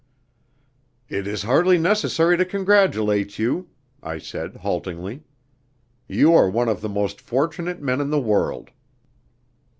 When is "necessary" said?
1.77-2.35